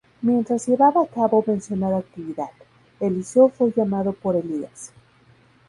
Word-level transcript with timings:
Mientras 0.23 0.67
llevaba 0.67 1.03
a 1.03 1.05
cabo 1.05 1.43
mencionada 1.45 1.97
actividad, 1.99 2.49
Eliseo 2.99 3.49
fue 3.49 3.71
llamado 3.71 4.13
por 4.13 4.35
Elías. 4.35 4.91